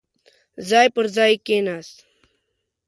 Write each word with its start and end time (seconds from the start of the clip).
ځای 0.69 0.87
پر 0.95 1.05
ځاې 1.15 1.33
کېناست. 1.45 1.97